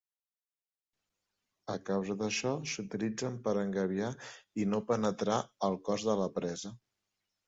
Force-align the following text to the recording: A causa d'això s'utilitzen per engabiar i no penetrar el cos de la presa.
A 1.73 1.73
causa 1.89 2.15
d'això 2.21 2.53
s'utilitzen 2.71 3.35
per 3.47 3.53
engabiar 3.63 4.09
i 4.63 4.65
no 4.71 4.79
penetrar 4.87 5.37
el 5.69 5.77
cos 5.91 6.07
de 6.09 6.17
la 6.23 6.27
presa. 6.39 6.73